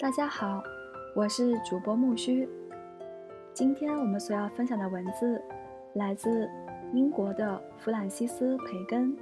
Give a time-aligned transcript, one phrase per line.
[0.00, 0.62] 大家好，
[1.12, 2.48] 我是主播木须。
[3.52, 5.42] 今天我们所要分享的文字
[5.94, 6.48] 来自
[6.94, 9.12] 英国的弗兰西斯·培根，《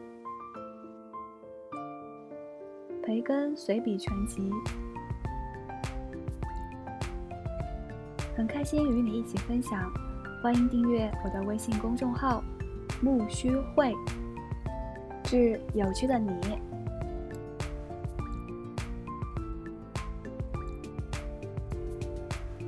[3.02, 4.50] 培根随笔全集》。
[8.36, 9.90] 很开心与你一起分享，
[10.42, 12.44] 欢迎订阅我的微信公众号
[13.00, 13.94] “木须会”，
[15.24, 16.38] 致有趣的你。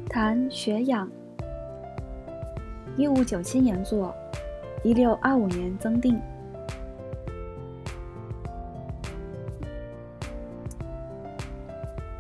[0.09, 1.07] 谈学养，
[2.97, 4.15] 一五九七年作，
[4.83, 6.19] 一六二五年增订。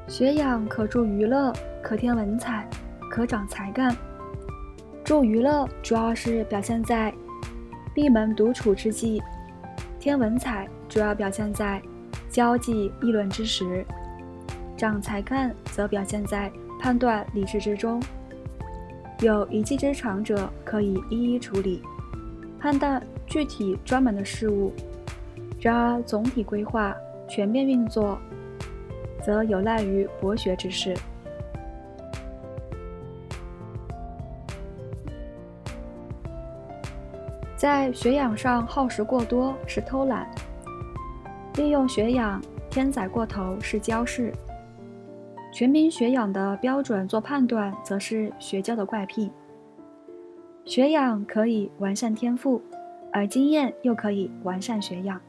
[0.06, 1.50] 学养可助娱乐，
[1.82, 2.68] 可添文采，
[3.10, 3.96] 可长才干。
[5.02, 7.12] 助娱乐主要是表现在
[7.94, 9.22] 闭门独处之际，
[9.98, 11.80] 添文采主要表现在
[12.28, 13.82] 交际议论之时，
[14.76, 16.52] 长才干则表现在。
[16.78, 18.02] 判断理事之中，
[19.20, 21.82] 有一技之长者可以一一处理，
[22.58, 24.72] 判断具体专门的事物；
[25.60, 26.94] 然而总体规划、
[27.28, 28.18] 全面运作，
[29.22, 30.96] 则有赖于博学之士。
[37.56, 40.30] 在学养上耗时过多是偷懒，
[41.56, 44.32] 利用学养添载过头是骄饰。
[45.58, 49.28] 全凭学养的标准做判断，则是学教的怪癖。
[50.64, 52.62] 学养可以完善天赋，
[53.12, 55.20] 而经验又可以完善学养。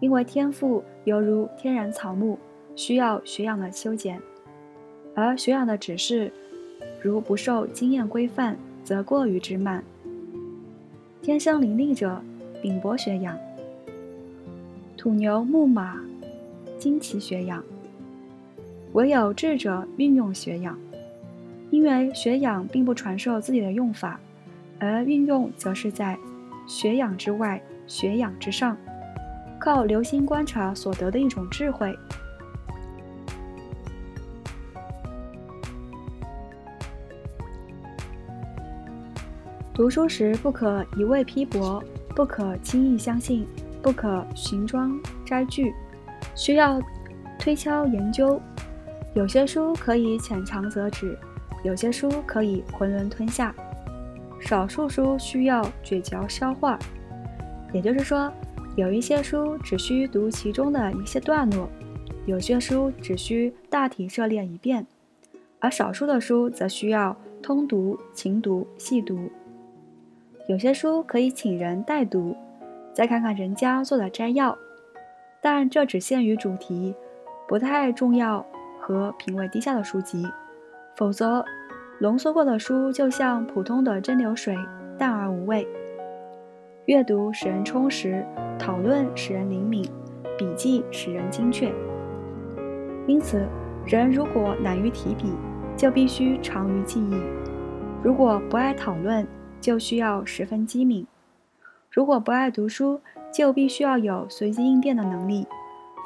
[0.00, 2.36] 因为天赋犹如天然草木，
[2.76, 4.18] 需要学养的修剪；
[5.14, 6.30] 而学养的指示，
[7.00, 9.82] 如不受经验规范，则过于之慢。
[11.22, 12.20] 天生伶俐者，
[12.60, 13.34] 秉博学养；
[14.98, 15.98] 土牛木马，
[16.78, 17.64] 精奇学养。
[18.92, 20.76] 唯有智者运用学养，
[21.70, 24.18] 因为学养并不传授自己的用法，
[24.80, 26.18] 而运用则是在
[26.66, 28.76] 学养之外、学养之上，
[29.60, 31.96] 靠留心观察所得的一种智慧。
[39.74, 41.80] 读书时不可一味批驳，
[42.16, 43.46] 不可轻易相信，
[43.80, 45.72] 不可寻章摘句，
[46.34, 46.80] 需要
[47.38, 48.40] 推敲研究。
[49.14, 51.18] 有些书可以浅尝辄止，
[51.64, 53.54] 有些书可以囫囵吞下，
[54.38, 56.78] 少数书需要咀嚼消化。
[57.72, 58.32] 也就是说，
[58.76, 61.68] 有一些书只需读其中的一些段落，
[62.26, 64.86] 有些书只需大体涉猎一遍，
[65.58, 69.30] 而少数的书则需要通读、勤读、细读。
[70.48, 72.36] 有些书可以请人代读，
[72.94, 74.56] 再看看人家做的摘要，
[75.42, 76.94] 但这只限于主题，
[77.48, 78.46] 不太重要。
[78.88, 80.26] 和品味低下的书籍，
[80.96, 81.44] 否则，
[82.00, 84.56] 浓缩过的书就像普通的蒸馏水，
[84.96, 85.68] 淡而无味。
[86.86, 88.24] 阅读使人充实，
[88.58, 89.86] 讨论使人灵敏，
[90.38, 91.70] 笔记使人精确。
[93.06, 93.46] 因此，
[93.84, 95.34] 人如果懒于提笔，
[95.76, 97.14] 就必须长于记忆；
[98.02, 99.26] 如果不爱讨论，
[99.60, 101.04] 就需要十分机敏；
[101.90, 105.46] 如果不爱读书，就必须要有随机应变的能力，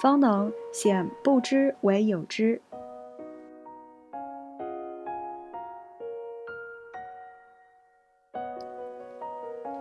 [0.03, 2.61] 方能显不知为有之。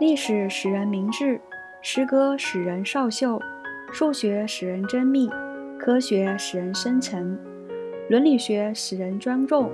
[0.01, 1.39] 历史使人明智，
[1.84, 3.39] 诗歌使人少秀，
[3.94, 5.29] 数学使人精密，
[5.79, 7.39] 科学使人深沉，
[8.09, 9.69] 伦理学使人庄重，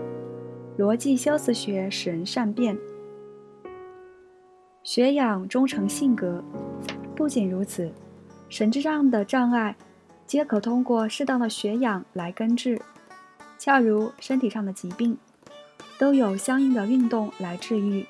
[0.78, 2.78] 逻辑修辞学使人善变。
[4.84, 6.44] 学养终成性格。
[7.16, 7.90] 不仅如此，
[8.50, 9.78] 神智上的障碍，
[10.26, 12.78] 皆可通过适当的学养来根治。
[13.58, 15.18] 恰如身体上的疾病，
[15.98, 18.06] 都有相应的运动来治愈。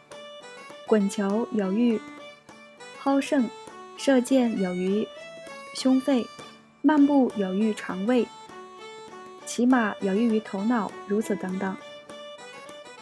[0.88, 2.00] 滚球有益
[3.04, 3.50] 蒿肾，
[3.98, 5.06] 射箭有益
[5.76, 6.26] 胸肺，
[6.82, 8.26] 漫步有益肠胃，
[9.46, 11.76] 骑马有益于头脑，如此等等。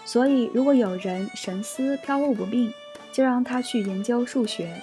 [0.04, 2.74] 所以，如果有人神思飘忽不定，
[3.12, 4.82] 就让他去研究数学，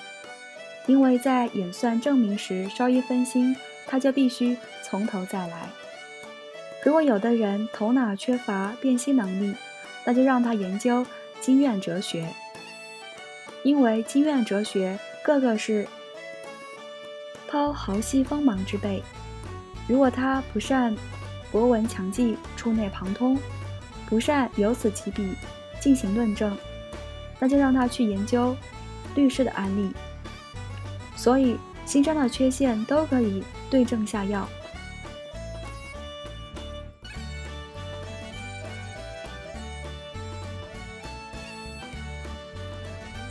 [0.87, 3.57] 因为在演算证明时稍一分心，
[3.87, 5.69] 他就必须从头再来。
[6.85, 9.55] 如果有的人头脑缺乏辨析能力，
[10.05, 11.05] 那就让他研究
[11.41, 12.29] 经院哲学。
[13.63, 15.87] 因为经院哲学个个是
[17.49, 19.03] 抛豪息锋芒之辈，
[19.87, 20.97] 如果他不善
[21.51, 23.39] 博闻强记、触类旁通，
[24.09, 25.35] 不善由此起笔
[25.81, 26.57] 进行论证，
[27.39, 28.57] 那就让他去研究
[29.15, 29.93] 律师的案例。
[31.15, 34.49] 所以，心上的缺陷都可以对症下药。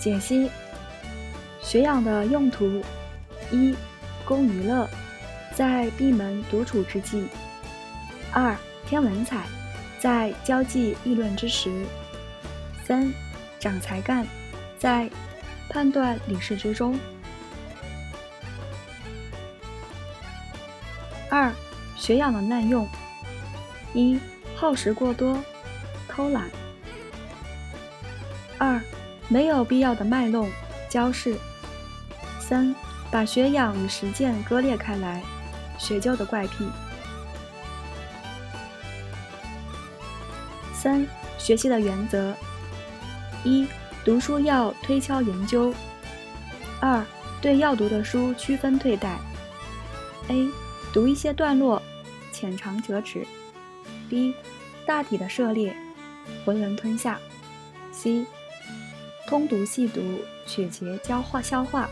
[0.01, 0.49] 解析：
[1.61, 2.81] 学养的用途
[3.51, 3.75] 一，
[4.25, 4.89] 供娱乐，
[5.53, 7.27] 在闭门独处之际；
[8.33, 8.57] 二，
[8.87, 9.45] 添文采，
[9.99, 11.69] 在交际议论之时；
[12.83, 13.13] 三，
[13.59, 14.25] 长才干，
[14.79, 15.07] 在
[15.69, 16.99] 判断理事之中。
[21.29, 21.53] 二，
[21.95, 22.89] 学养的滥用：
[23.93, 24.19] 一，
[24.55, 25.37] 耗时过多，
[26.07, 26.45] 偷懒；
[28.57, 28.81] 二，
[29.31, 30.51] 没有必要的卖弄、
[30.89, 31.37] 交饰；
[32.37, 32.75] 三，
[33.09, 35.23] 把学养与实践割裂开来，
[35.77, 36.67] 学究的怪癖。
[40.73, 41.07] 三、
[41.37, 42.35] 学习的原则：
[43.45, 43.65] 一、
[44.03, 45.73] 读书要推敲研究；
[46.81, 47.01] 二、
[47.41, 49.17] 对要读的书区分对待。
[50.27, 50.49] A、
[50.91, 51.81] 读一些段落，
[52.33, 53.25] 浅尝辄止。
[54.09, 54.33] ；B、
[54.85, 55.73] 大体的涉猎，
[56.45, 57.17] 囫囵吞下。
[57.93, 58.25] ；C、
[59.31, 61.89] 通读细读，曲节消化消化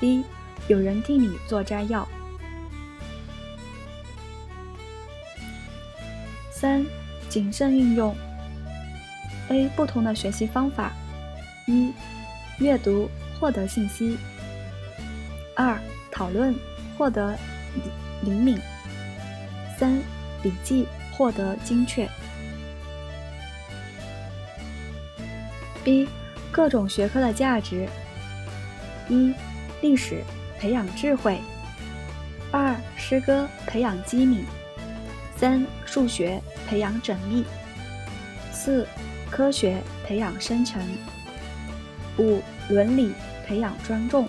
[0.00, 0.22] ；D、
[0.68, 2.06] 有人替你做摘要。
[6.52, 6.86] 三。
[7.28, 8.14] 谨慎运用。
[9.48, 10.92] A 不同的学习方法：
[11.66, 11.92] 一、
[12.58, 13.10] 阅读
[13.40, 14.16] 获得信息；
[15.56, 15.76] 二、
[16.12, 16.54] 讨论
[16.96, 17.36] 获得
[18.22, 18.56] 灵敏；
[19.76, 20.00] 三、
[20.40, 22.08] 笔记获得精确。
[25.82, 26.08] B
[26.56, 27.86] 各种学科的价值：
[29.10, 29.32] 一、
[29.82, 30.24] 历史
[30.58, 31.36] 培养智慧；
[32.50, 34.40] 二、诗歌培养机敏；
[35.36, 36.42] 三、数学。
[36.68, 37.44] 培养缜密，
[38.50, 38.84] 四、
[39.30, 40.82] 科学培养深沉，
[42.18, 43.12] 五、伦理
[43.46, 44.28] 培养庄重，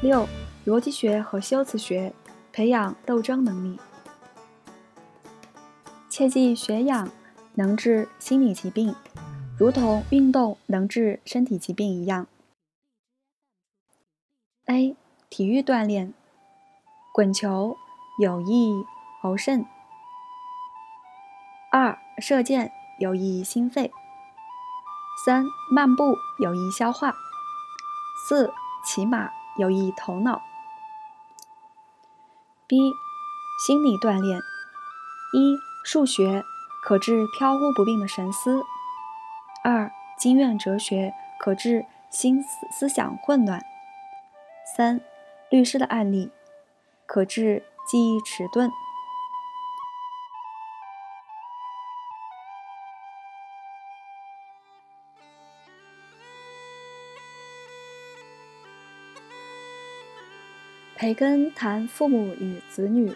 [0.00, 0.28] 六、
[0.66, 2.12] 逻辑学和修辞学
[2.52, 3.78] 培养斗争能力。
[6.08, 7.08] 切记学养
[7.54, 8.92] 能治心理疾病，
[9.58, 12.26] 如同运动能治身体疾病一样。
[14.66, 14.96] A.
[15.28, 16.12] 体育锻炼，
[17.12, 17.76] 滚球
[18.18, 18.84] 有益
[19.20, 19.64] 喉肾。
[21.70, 23.90] 二、射箭有益心肺；
[25.24, 27.12] 三、漫步有益消化；
[28.26, 28.52] 四、
[28.84, 30.42] 骑马有益头脑。
[32.66, 32.92] B、
[33.64, 34.38] 心理锻炼：
[35.34, 36.42] 一、数学
[36.82, 38.62] 可治飘忽不定的神思；
[39.64, 43.60] 二、经院哲学可治心思思想混乱；
[44.76, 45.00] 三、
[45.50, 46.32] 律师的案例
[47.06, 48.70] 可治记忆迟钝。
[60.96, 63.12] 培根谈父母与子女。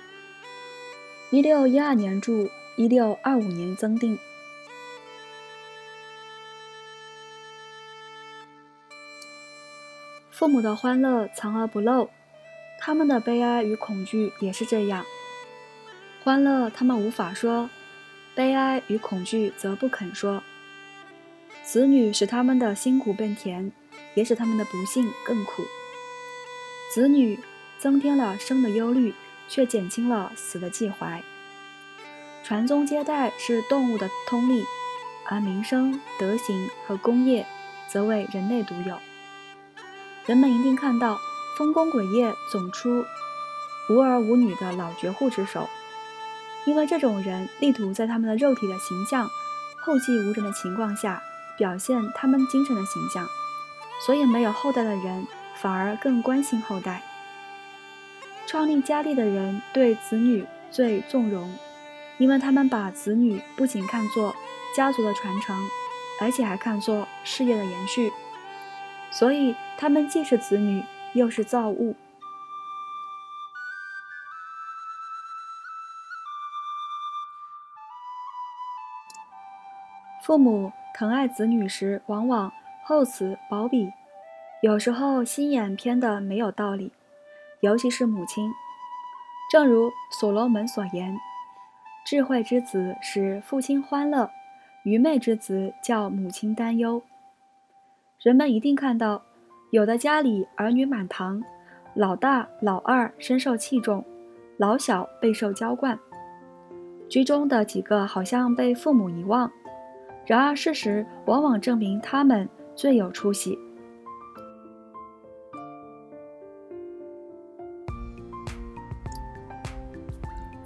[1.32, 4.16] 一六一二年著，一六二五年增订。
[10.38, 12.10] 父母的欢乐藏而不露，
[12.78, 15.02] 他们的悲哀与恐惧也是这样。
[16.22, 17.70] 欢乐他们无法说，
[18.34, 20.42] 悲哀与恐惧则不肯说。
[21.62, 23.72] 子女使他们的辛苦更甜，
[24.12, 25.64] 也使他们的不幸更苦。
[26.92, 27.38] 子女。
[27.78, 29.14] 增添了生的忧虑，
[29.50, 31.22] 却减轻了死的忌怀。
[32.42, 34.64] 传宗接代是动物的通例，
[35.26, 37.46] 而民生、德行和功业
[37.86, 38.98] 则为人类独有。
[40.26, 41.20] 人们一定看到
[41.56, 43.06] 丰功伟业总出
[43.88, 45.68] 无儿无女的老绝户之手，
[46.66, 49.30] 因为这种人力图在他们的肉体的形象
[49.78, 51.22] 后继无人的情况下
[51.56, 53.24] 表现他们精神的形象，
[54.04, 57.02] 所以没有后代的人反而更关心后代。
[58.48, 61.56] 创立家立的人对子女最纵容，
[62.18, 64.34] 因为他们把子女不仅看作
[64.74, 65.56] 家族的传承，
[66.20, 68.12] 而且还看作事业的延续，
[69.18, 71.96] 所以他们既是子女，又是造物。
[80.22, 82.52] 父母疼爱子女时，往往
[82.84, 83.90] 厚此薄彼，
[84.60, 86.92] 有时候心眼偏的没有道理。
[87.60, 88.52] 尤其是母亲，
[89.50, 91.18] 正如所罗门所言
[92.04, 94.30] ：“智慧之子使父亲欢乐，
[94.82, 97.02] 愚昧之子叫母亲担忧。”
[98.22, 99.22] 人们一定看到，
[99.70, 101.42] 有的家里儿女满堂，
[101.94, 104.02] 老大、老二深受器重，
[104.56, 105.98] 老小备受娇惯，
[107.10, 109.50] 居中的几个好像被父母遗忘。
[110.24, 113.56] 然而事实往往证明他们最有出息。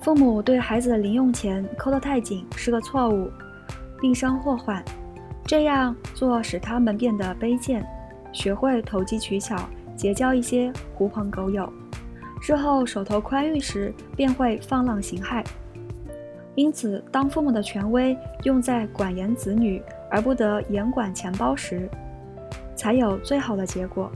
[0.00, 3.28] 父母对孩子的零用钱抠得太紧是个错误，
[4.00, 4.82] 必生祸患。
[5.50, 7.84] 这样做使他们变得卑贱，
[8.30, 9.56] 学会投机取巧，
[9.96, 11.68] 结交一些狐朋狗友，
[12.40, 15.44] 日后手头宽裕时便会放浪形骸。
[16.54, 21.90] 因此，当父母的权威用在管严子女，而不得严管钱包时，
[22.76, 24.08] 才有最好的结果。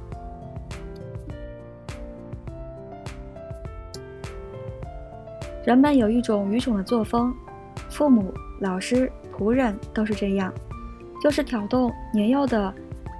[5.64, 7.34] 人们有一种愚蠢的作风，
[7.90, 10.54] 父母、老师、仆人都是这样，
[11.24, 12.70] 就是挑动年幼的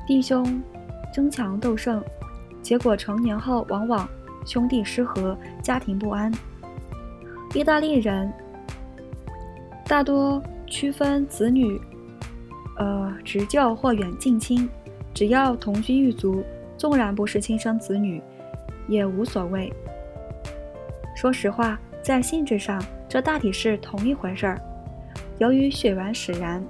[0.07, 0.63] 弟兄
[1.11, 2.05] 争强斗胜，
[2.61, 4.07] 结果成年后往往
[4.45, 6.31] 兄弟失和，家庭不安。
[7.55, 8.31] 意大利人
[9.87, 11.81] 大多区分子女，
[12.77, 14.69] 呃，直舅或远近亲，
[15.15, 16.45] 只要同居一族，
[16.77, 18.23] 纵然不是亲生子女，
[18.87, 19.73] 也无所谓。
[21.17, 21.81] 说实话。
[22.03, 24.61] 在性质上，这大体是同一回事儿。
[25.39, 26.63] 由于血缘使然，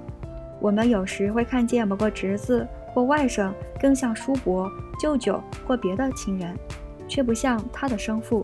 [0.65, 4.67] 我们有时会看见某个侄子或外甥更像叔伯、
[4.99, 6.57] 舅舅或别的亲人，
[7.07, 8.43] 却不像他的生父。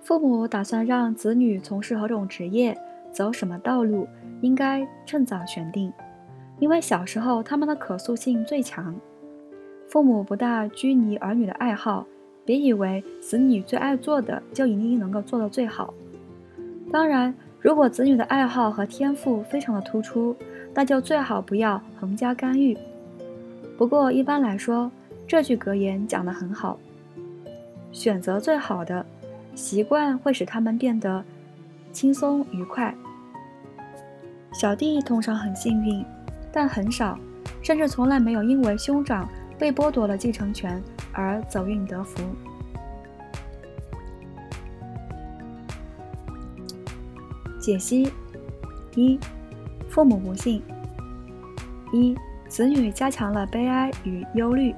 [0.00, 2.78] 父母打算让子女从事何种职业、
[3.10, 4.06] 走什么道路，
[4.40, 5.92] 应该趁早选定，
[6.60, 8.94] 因为小时候他们的可塑性最强。
[9.88, 12.06] 父母不大拘泥儿女的爱好，
[12.44, 15.92] 别以为子女最爱做的就一定能够做到最好。
[16.92, 20.36] 当然，如果子女的爱好和天赋非常的突出，
[20.74, 22.76] 那就最好不要横加干预。
[23.78, 24.90] 不过一般来说，
[25.26, 26.78] 这句格言讲得很好：
[27.92, 29.04] 选择最好的
[29.54, 31.24] 习惯会使他们变得
[31.92, 32.94] 轻松愉快。
[34.52, 36.04] 小弟通常很幸运，
[36.52, 37.18] 但很少，
[37.62, 39.28] 甚至从来没有因为兄长。
[39.60, 40.82] 被剥夺了继承权
[41.12, 42.22] 而走运得福。
[47.60, 48.10] 解析：
[48.96, 49.18] 一、
[49.88, 50.60] 父母不幸；
[51.92, 52.16] 一、
[52.48, 54.74] 子女加强了悲哀与忧虑；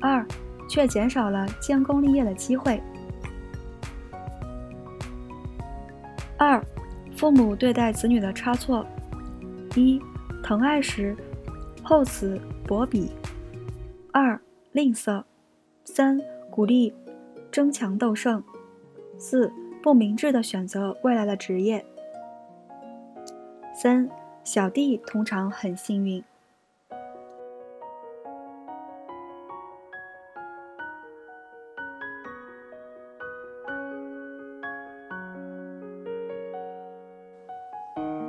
[0.00, 0.26] 二、
[0.68, 2.80] 却减少了建功立业的机会；
[6.36, 6.62] 二、
[7.16, 8.84] 父母对待子女的差错：
[9.76, 10.00] 一、
[10.42, 11.16] 疼爱时
[11.82, 13.12] 厚此薄彼。
[14.10, 14.38] 二
[14.72, 15.22] 吝啬，
[15.84, 16.92] 三鼓励
[17.50, 18.42] 争强斗胜，
[19.16, 19.50] 四
[19.82, 21.84] 不明智的选择未来的职业。
[23.74, 24.08] 三
[24.44, 26.22] 小弟通常很幸运。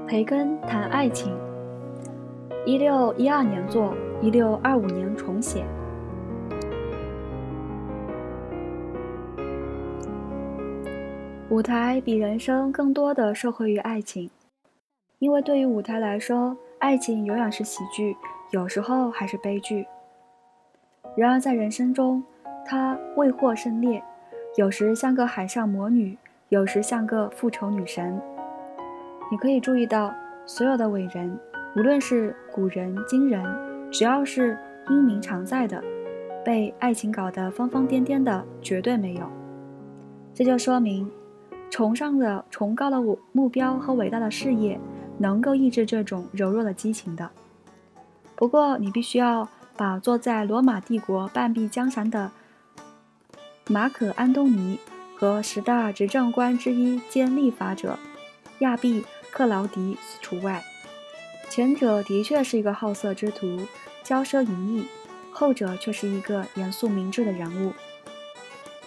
[0.08, 1.36] 培根谈爱情，
[2.66, 3.94] 一六一二年作。
[4.22, 5.66] 一六二五年重写。
[11.54, 14.28] 舞台比人生更多的受惠于爱情，
[15.20, 18.18] 因为对于舞台来说，爱情永远是喜剧，
[18.50, 19.86] 有时候还是悲剧。
[21.16, 22.24] 然而在人生中，
[22.66, 24.04] 它未获胜烈，
[24.56, 26.18] 有时像个海上魔女，
[26.50, 28.20] 有时像个复仇女神。
[29.30, 30.12] 你可以注意到，
[30.48, 31.40] 所有的伟人，
[31.78, 33.46] 无论是古人、今人。
[33.92, 34.58] 只要是
[34.90, 35.80] 英名常在的，
[36.44, 39.30] 被爱情搞得疯疯癫癫的，绝对没有。
[40.34, 41.08] 这就说明，
[41.74, 43.02] 崇尚的崇高的
[43.32, 44.80] 目标和伟大的事业，
[45.18, 47.32] 能够抑制这种柔弱的激情的。
[48.36, 52.30] 不过，你必须要把坐在罗马帝国半壁江山的
[53.68, 54.78] 马可·安东尼
[55.18, 57.98] 和十大执政官之一兼立法者
[58.60, 59.02] 亚庇·
[59.32, 60.64] 克劳迪除外。
[61.50, 63.62] 前者的确是一个好色之徒。
[64.04, 64.86] 骄奢淫逸，
[65.32, 67.74] 后者却是一个严肃明智的人物。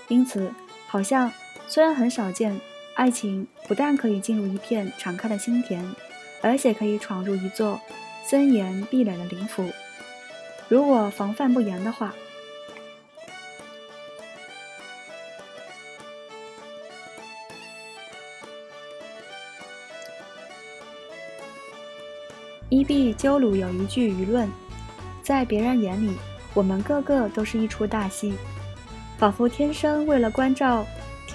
[0.07, 0.53] 因此，
[0.87, 1.33] 好像
[1.67, 2.61] 虽然很少见，
[2.97, 5.85] 爱情不但可以进入一片敞开的心田，
[6.43, 7.79] 而且可以闯入一座
[8.25, 9.71] 森严壁垒的灵府。
[10.67, 12.15] 如果防范不严的话，
[22.71, 24.51] 伊壁鸠鲁有一句舆论。
[25.23, 26.17] 在别人眼里，
[26.55, 28.33] 我们个个都是一出大戏，
[29.19, 30.87] 仿佛天生为了关照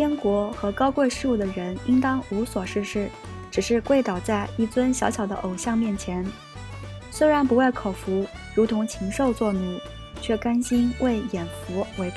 [0.02, 3.08] 天国和高贵事物的人，应当无所事事，
[3.52, 6.26] 只是跪倒在一尊小小的偶像面前，
[7.12, 9.80] 虽然不为口福，如同禽兽做奴，
[10.20, 12.16] 却甘心为眼福为仆。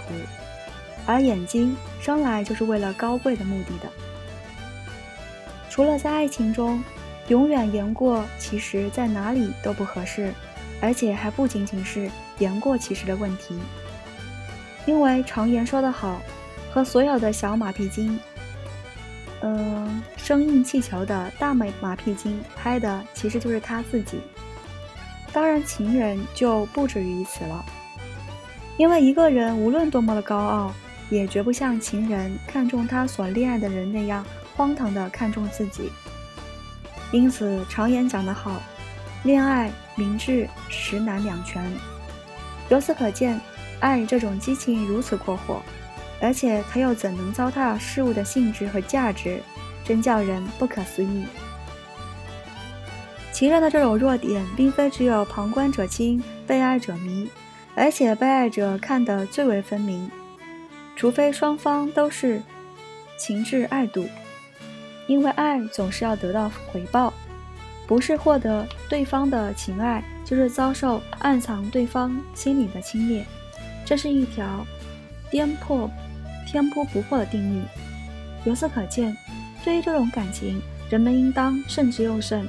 [1.05, 3.93] 而眼睛生来就是为了高贵的目的的。
[5.69, 6.83] 除了在爱情中，
[7.29, 10.33] 永远言过其实，在哪里都不合适。
[10.81, 13.59] 而且还不仅仅是言过其实的问题，
[14.87, 16.23] 因为常言说得好，
[16.75, 18.19] 和所有的小马屁精
[19.43, 24.19] 嗯，生硬气球的大美马屁精拍的其实就是他自己。
[25.33, 27.64] 当然，情人就不止于此了，
[28.76, 30.73] 因为一个人无论多么的高傲，
[31.11, 34.26] 也绝不像情人看中他所恋爱的人那样
[34.57, 35.93] 荒唐的看重自己。
[37.12, 38.61] 因此，常言讲得好，
[39.23, 41.64] 恋爱明智实难两全。
[42.69, 43.40] 由此可见，
[43.78, 45.62] 爱这种激情如此过火。
[46.25, 49.43] 而且他又怎能糟蹋事物的性质和价值，
[49.85, 51.26] 真叫人不可思议。
[53.31, 57.28] 情人的这种弱点，并非只有旁观者清，被爱者迷，
[57.75, 60.11] 而且被爱者看得最为分明。
[60.97, 62.40] 除非双方都是
[63.19, 64.09] 情至爱笃，
[65.07, 67.12] 因为爱总是要得到回报，
[67.87, 73.23] 不是获得对方的情爱，就是遭受暗藏对方心里的侵略。
[73.85, 74.64] 这是一条
[75.31, 75.90] 颠破。
[76.47, 77.63] 天扑不破的定律。
[78.45, 79.17] 由此可见，
[79.65, 80.61] 对于这种感情，
[80.91, 82.47] 人们应当慎之又慎，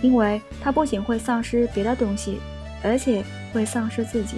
[0.00, 2.40] 因为它不仅会丧失别的东西，
[2.82, 4.36] 而且会丧失自己。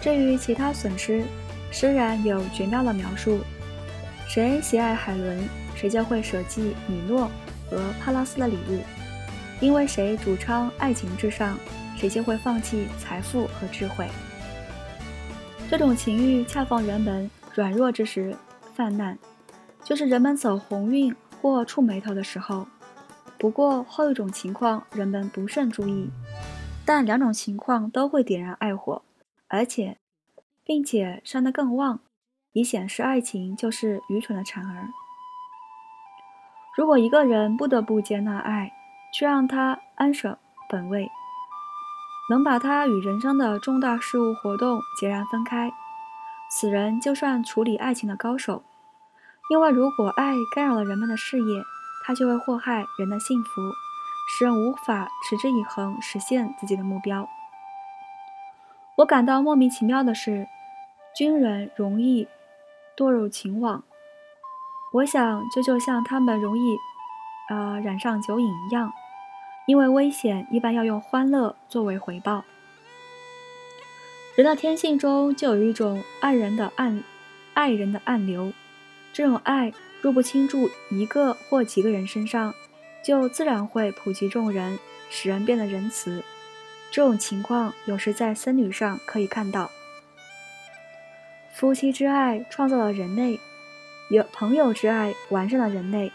[0.00, 1.24] 至于其他损失，
[1.72, 3.40] 诗人有绝妙的描述：
[4.28, 7.28] 谁喜爱海伦，谁就会舍弃米诺
[7.68, 8.80] 和帕拉斯的礼物。
[9.60, 11.58] 因为谁主张爱情至上，
[11.96, 14.06] 谁就会放弃财富和智慧。
[15.70, 18.36] 这种情欲恰逢人们软弱之时
[18.74, 19.18] 泛滥，
[19.82, 22.66] 就是人们走鸿运或触眉头的时候。
[23.38, 26.10] 不过后一种情况人们不甚注意，
[26.84, 29.02] 但两种情况都会点燃爱火，
[29.48, 29.98] 而且
[30.64, 32.00] 并且烧得更旺，
[32.52, 34.88] 以显示爱情就是愚蠢的产儿。
[36.76, 38.72] 如果一个人不得不接纳爱，
[39.12, 40.36] 却让他安守
[40.68, 41.10] 本位，
[42.28, 45.72] 能把他与人生的重大事务活动截然分开。
[46.50, 48.62] 此人就算处理爱情的高手，
[49.50, 51.62] 因为如果爱干扰了人们的事业，
[52.04, 53.72] 他就会祸害人的幸福，
[54.28, 57.28] 使人无法持之以恒实现自己的目标。
[58.98, 60.46] 我感到莫名其妙的是，
[61.14, 62.28] 军人容易
[62.96, 63.82] 堕入情网。
[64.92, 66.78] 我想这就像他们容易，
[67.48, 68.92] 呃，染上酒瘾一样。
[69.66, 72.44] 因为危险一般要用欢乐作为回报。
[74.36, 77.02] 人的天性中就有一种爱人的暗，
[77.52, 78.52] 爱人的暗流。
[79.12, 82.54] 这种爱若不倾注一个或几个人身上，
[83.02, 84.78] 就自然会普及众人，
[85.10, 86.22] 使人变得仁慈。
[86.92, 89.70] 这种情况有时在僧侣上可以看到。
[91.52, 93.40] 夫妻之爱创造了人类，
[94.10, 96.12] 有朋友之爱完善了人类，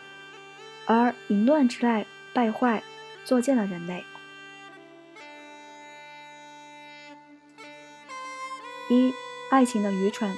[0.94, 2.84] 而淫乱之爱败坏。
[3.24, 4.04] 作践了人类。
[8.90, 9.14] 一、
[9.52, 10.36] 爱情的愚蠢。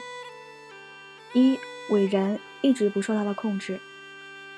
[1.34, 1.58] 一、
[1.90, 3.80] 伟人一直不受他的控制。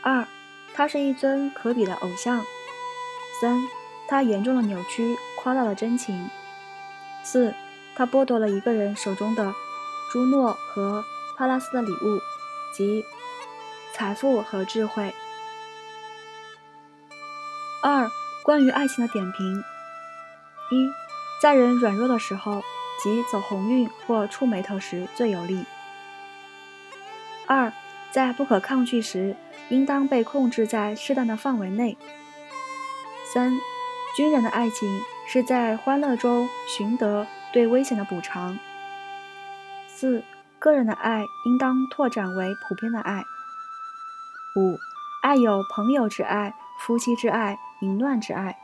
[0.01, 0.27] 二、
[0.73, 2.43] 他是一尊可比的偶像。
[3.39, 3.63] 三、
[4.09, 6.29] 他严重的扭曲、夸大了真情。
[7.23, 7.53] 四、
[7.95, 9.53] 他剥夺了一个人手中的
[10.11, 11.05] 朱诺和
[11.37, 12.19] 帕拉斯的礼物，
[12.73, 13.05] 即
[13.93, 15.13] 财富和智慧。
[17.87, 18.09] 二、
[18.41, 19.63] 关于爱情的点评：
[20.71, 20.89] 一、
[21.39, 22.63] 在人软弱的时候，
[22.97, 25.65] 即走鸿运或触眉头时最有利；
[27.45, 27.71] 二、
[28.09, 29.35] 在不可抗拒时，
[29.69, 31.95] 应当被控制在适当的范围内；
[33.23, 33.55] 三、
[34.17, 38.57] 军人的爱情是在欢乐中寻得对危险的补偿；
[39.87, 40.23] 四、
[40.57, 43.21] 个人的爱应当拓展为普遍的爱；
[44.55, 44.75] 五、
[45.21, 47.59] 爱有朋友之爱、夫妻之爱。
[47.85, 48.57] 淫乱之爱。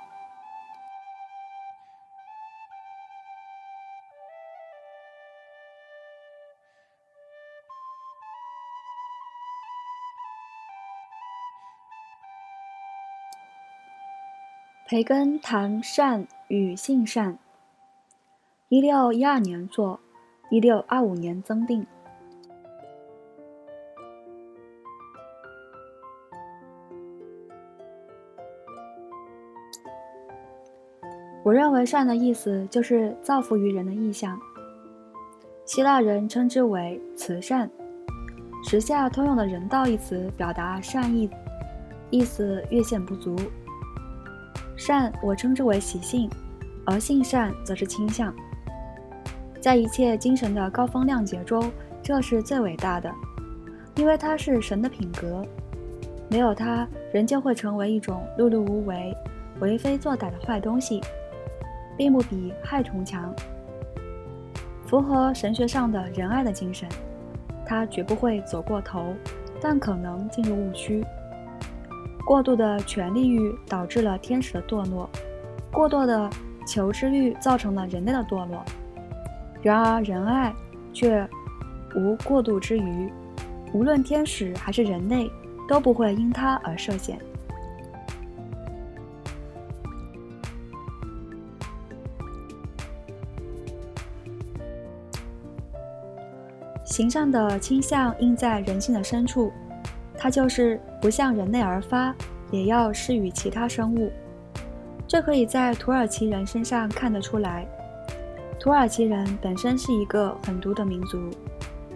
[14.88, 17.38] 培根谈善与性善。
[18.68, 20.02] 一六一二年作，
[20.50, 21.88] 一六二五年增订。
[31.52, 34.40] 我认为善的意思就是造福于人的意象。
[35.66, 37.70] 希腊人称之为慈善，
[38.64, 41.30] 时下通用的人道一词表达善意，
[42.10, 43.36] 意思略显不足。
[44.78, 46.30] 善我称之为习性，
[46.86, 48.34] 而性善则是倾向。
[49.60, 51.70] 在一切精神的高风亮节中，
[52.02, 53.12] 这是最伟大的，
[53.98, 55.46] 因为它是神的品格。
[56.30, 59.14] 没有它，人就会成为一种碌碌无为、
[59.60, 61.02] 为非作歹的坏东西。
[62.02, 63.32] 并不比害虫强。
[64.88, 66.90] 符合神学上的仁爱的精神，
[67.64, 69.14] 他绝不会走过头，
[69.62, 71.06] 但可能进入误区。
[72.26, 75.08] 过度的权力欲导致了天使的堕落，
[75.72, 76.28] 过度的
[76.66, 78.66] 求知欲造成了人类的堕落。
[79.62, 80.52] 然而仁爱
[80.92, 81.30] 却
[81.96, 83.14] 无过度之余，
[83.74, 85.30] 无论天使还是人类
[85.70, 87.20] 都不会因它而涉险。
[96.92, 99.50] 形象的倾向印在人性的深处，
[100.18, 102.14] 它就是不向人类而发，
[102.52, 104.12] 也要施予其他生物。
[105.08, 107.66] 这可以在土耳其人身上看得出来。
[108.60, 111.18] 土耳其人本身是一个狠毒的民族，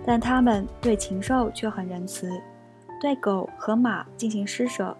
[0.06, 2.32] 但他们对禽兽却很仁慈，
[3.02, 4.96] 对狗和马进行施舍。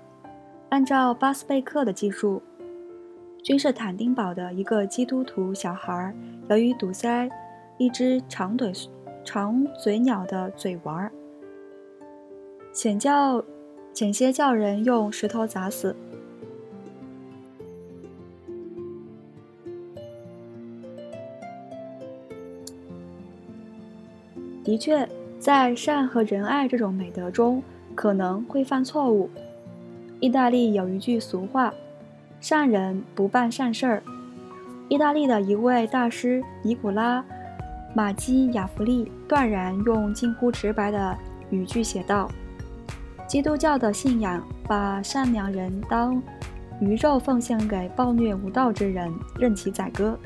[0.70, 2.44] 按照巴斯贝克的记述，
[3.42, 6.14] 君士坦丁堡的一个基督徒小孩，
[6.50, 7.30] 由于堵塞
[7.78, 8.74] 一只长腿。
[9.26, 11.12] 长嘴鸟的嘴玩儿，
[12.72, 13.44] 险叫，
[13.94, 15.94] 险些叫人用石头砸死。
[24.64, 25.08] 的确，
[25.40, 27.62] 在善和仁爱这种美德中，
[27.94, 29.30] 可能会犯错误。
[30.20, 31.74] 意大利有一句俗话
[32.40, 34.04] ：“善人不办善事儿。”
[34.88, 37.26] 意大利的一位大师尼古拉。
[37.96, 41.18] 马基雅弗利断然用近乎直白的
[41.50, 42.30] 语句写道
[43.26, 46.22] ：“基督教的信仰把善良人当
[46.82, 50.20] 鱼肉奉献给暴虐无道之人，任其宰割。”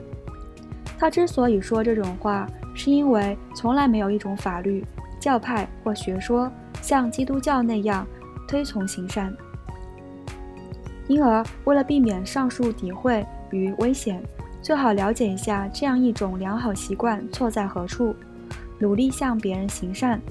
[0.98, 4.84] 他之所以说这种话，是因为从来没有一种法律、
[5.20, 6.52] 教派或学说
[6.82, 8.04] 像基督教那样
[8.48, 9.32] 推崇行善，
[11.08, 14.24] 因而为了避免上述诋毁与危险。
[14.62, 18.14] 最好了解一下这样一种良好习惯错在何处，
[18.78, 20.22] 努力向别人行善，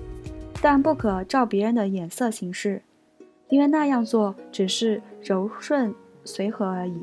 [0.60, 2.82] 但不可照别人的眼色行事，
[3.48, 7.02] 因为那样做只是柔顺随和而已。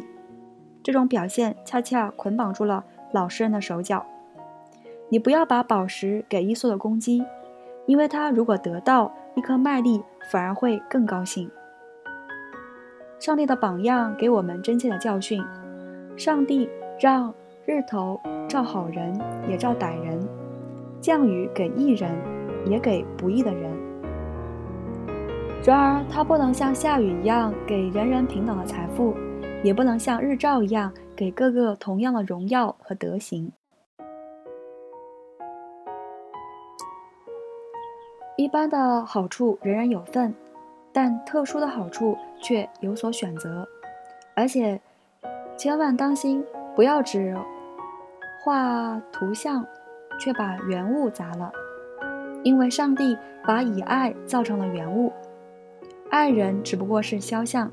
[0.83, 4.05] 这种表现恰恰捆绑住了老实人的手脚。
[5.09, 7.25] 你不要把宝石给伊索的公鸡，
[7.87, 11.49] 因为他如果得到一颗麦粒，反而会更高兴。
[13.19, 15.43] 上帝的榜样给我们真切的教训，
[16.15, 16.69] 上帝。
[16.99, 17.33] 让
[17.65, 20.17] 日头照好人，也照歹人；
[21.01, 22.09] 降雨给义人，
[22.65, 23.71] 也给不义的人。
[25.63, 29.13] 然而，它不能像下雨一样给人人平等的财富，
[29.63, 33.51] 也不能像日照一样给各个同样的荣耀和德行。
[38.37, 40.33] 一般的好处人人有份，
[40.93, 43.67] 但特殊的好处却有所选择，
[44.35, 44.79] 而且
[45.57, 46.45] 千万当心。
[46.75, 47.35] 不要只
[48.43, 49.65] 画图像，
[50.19, 51.51] 却把原物砸了。
[52.43, 55.11] 因为上帝把以爱造成了原物，
[56.11, 57.71] 爱人只不过是肖像。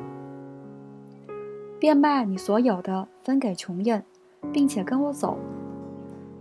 [1.79, 4.05] 变卖你所有的，分给穷人，
[4.53, 5.37] 并且跟我走。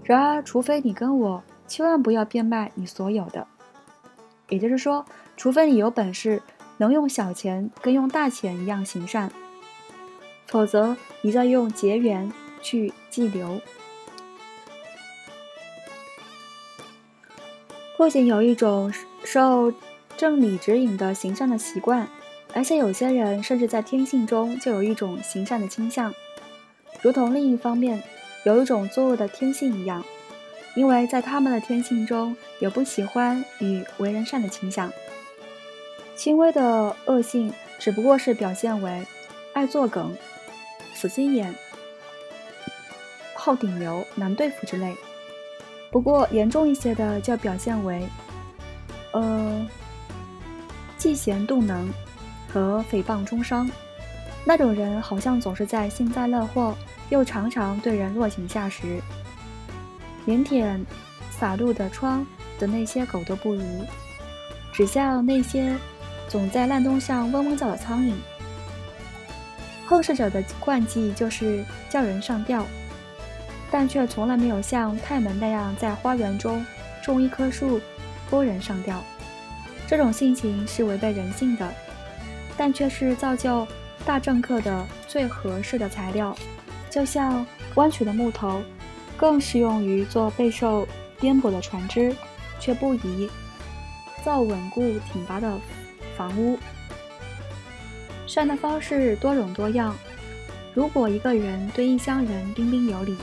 [0.04, 3.48] 然而，除非你跟我，千万不要变卖你所有的。
[4.50, 5.04] 也就是说，
[5.36, 6.42] 除非你有本事，
[6.78, 9.32] 能用小钱跟用大钱一样行善，
[10.46, 12.32] 否则你在用结缘。
[12.62, 13.60] 去寄留。
[17.98, 18.92] 不仅有一种
[19.24, 19.72] 受
[20.18, 22.08] 正理指引的行善的习惯，
[22.54, 26.14] 而且有些人甚至在天性中就有一种行善的倾向，
[27.02, 28.02] 如同另一方面
[28.44, 30.04] 有一种作恶的天性一样，
[30.76, 34.92] 因为在他们的天性中有不喜欢与为人善的倾向。
[36.16, 39.06] 轻微的恶性只不过是表现为
[39.54, 40.16] 爱作梗、
[40.94, 41.56] 死心眼。
[43.44, 44.96] 好顶流、难对付之类。
[45.90, 48.08] 不过严重一些的就表现为，
[49.14, 49.68] 呃，
[51.00, 51.92] 嫉贤妒能
[52.54, 53.68] 和诽谤中伤。
[54.46, 56.78] 那种人好像总是在幸灾乐祸，
[57.10, 59.02] 又常常对人落井下石，
[60.26, 60.86] 连舔
[61.32, 62.24] 洒露的窗
[62.60, 63.84] 的那些狗都不如，
[64.72, 65.76] 只像那些
[66.28, 68.14] 总在烂东上嗡嗡叫的苍蝇。
[69.88, 72.64] 后世者的惯技就是叫人上吊。
[73.72, 76.64] 但却从来没有像泰门那样在花园中
[77.02, 77.80] 种一棵树，
[78.30, 79.02] 拨人上吊。
[79.88, 81.74] 这种性情是违背人性的，
[82.58, 83.66] 但却是造就
[84.06, 86.36] 大政客的最合适的材料。
[86.90, 88.62] 就像弯曲的木头，
[89.16, 90.86] 更适用于做备受
[91.20, 92.14] 颠簸的船只，
[92.60, 93.30] 却不宜
[94.24, 94.82] 造稳固
[95.12, 95.58] 挺拔的
[96.18, 96.60] 房屋。
[98.28, 99.96] 善的方式多种多样，
[100.74, 103.18] 如果一个人对异乡人彬彬有礼，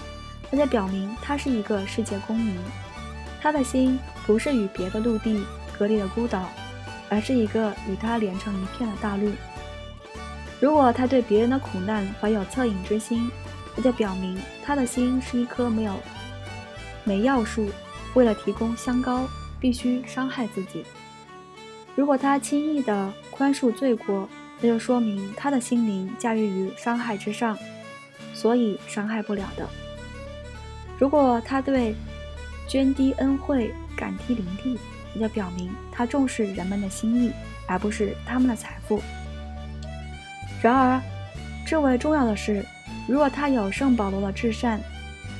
[0.50, 2.56] 那就表明他是一个世界公民，
[3.40, 5.44] 他的心不是与别的陆地
[5.78, 6.48] 隔离的孤岛，
[7.08, 9.30] 而是一个与他连成一片的大陆。
[10.60, 13.30] 如果他对别人的苦难怀有恻隐之心，
[13.76, 15.94] 那就表明他的心是一棵没有
[17.04, 17.70] 没药树，
[18.14, 19.28] 为了提供香膏，
[19.60, 20.84] 必须伤害自己。
[21.94, 24.28] 如果他轻易地宽恕罪过，
[24.60, 27.56] 那就说明他的心灵驾驭于伤害之上，
[28.34, 29.68] 所以伤害不了的。
[30.98, 31.94] 如果他对
[32.66, 34.76] 捐滴恩惠感激淋漓，
[35.14, 37.32] 那就表明他重视人们的心意，
[37.66, 39.00] 而不是他们的财富。
[40.60, 41.00] 然而，
[41.64, 42.64] 至为重要的是，
[43.06, 44.80] 如果他有圣保罗的至善，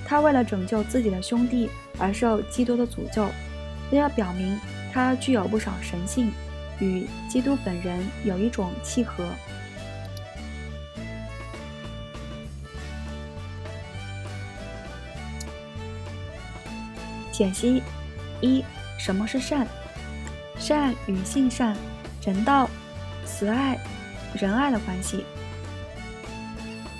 [0.06, 1.68] 他为了拯救自己的兄弟
[1.98, 3.28] 而受基督的诅咒，
[3.90, 4.58] 那要表明
[4.92, 6.30] 他具有不少神性，
[6.78, 9.24] 与基督本人有一种契合。
[17.38, 17.80] 解析：
[18.40, 18.64] 一、
[18.98, 19.64] 什么是善？
[20.58, 21.76] 善与性善、
[22.26, 22.68] 人道、
[23.24, 23.78] 慈爱。
[24.34, 25.24] 仁爱的关系。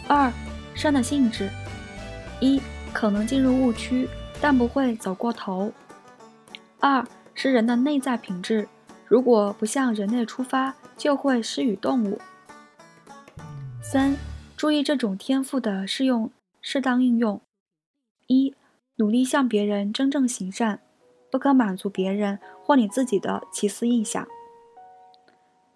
[0.06, 0.32] 二，
[0.76, 1.50] 善的性质：
[2.40, 4.08] 一，可能进入误区，
[4.40, 5.70] 但不会走过头；
[6.78, 8.68] 二，是人的内在品质，
[9.04, 12.18] 如果不向人类出发，就会施与动物。
[13.82, 14.16] 三，
[14.56, 16.30] 注意这种天赋的适用、
[16.62, 17.40] 适当运用：
[18.28, 18.54] 一，
[18.98, 20.78] 努力向别人真正行善，
[21.30, 24.24] 不可满足别人或你自己的奇思异想。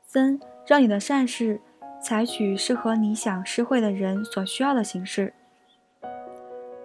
[0.04, 0.38] 三。
[0.64, 1.60] 让你的善事
[2.00, 5.34] 采取适合你想施惠的人所需要的形式。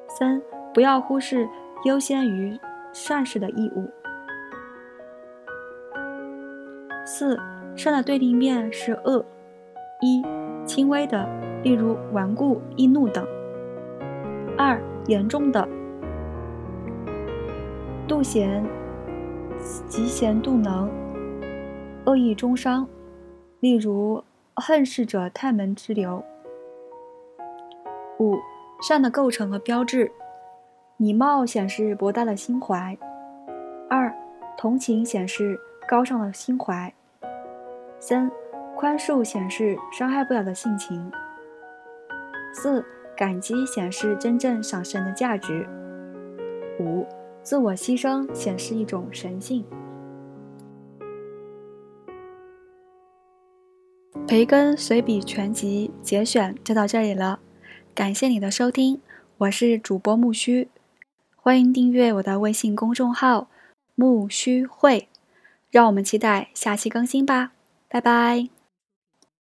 [0.08, 0.41] 三，
[0.73, 1.47] 不要忽视
[1.86, 2.60] 优先于
[2.91, 3.88] 善事的义务。
[7.06, 7.39] 四，
[7.76, 9.23] 善的对立面是恶：
[10.02, 10.23] 一，
[10.65, 11.30] 轻微的，
[11.62, 13.23] 例如顽固、易怒等；
[14.58, 15.69] 二，严重的，
[18.08, 18.65] 妒贤、
[19.89, 20.89] 嫉贤妒能、
[22.06, 22.88] 恶意中伤。
[23.60, 24.24] 例如，
[24.56, 26.24] 恨事者太门之流。
[28.20, 28.38] 五、
[28.82, 30.10] 善的构成和标志：
[30.96, 32.96] 礼貌显示博大的心怀；
[33.89, 34.13] 二、
[34.58, 36.89] 同情显示高尚的心怀；
[38.00, 38.32] 三、
[38.78, 41.12] 宽恕显示伤害不了的性情；
[42.54, 42.86] 四、
[43.17, 45.65] 感激显示真正赏识人的价值；
[46.80, 47.06] 五、
[47.48, 49.64] 自我牺牲显示一种神性。
[54.28, 57.40] 培根随笔全集节选就到这里了，
[57.96, 59.00] 感谢你的收听，
[59.38, 60.68] 我是主播木须，
[61.38, 63.48] 欢迎订阅我的微信公众号
[63.96, 65.08] 木须会，
[65.72, 67.54] 让我们期待下期更新吧，
[67.88, 68.57] 拜拜。